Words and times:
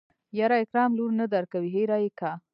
يره 0.37 0.57
اکرم 0.63 0.91
لور 0.97 1.11
نه 1.19 1.25
درکوي 1.33 1.69
هېره 1.75 1.97
يې 2.03 2.09
که. 2.19 2.31